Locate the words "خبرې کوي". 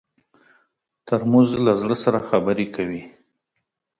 2.29-3.03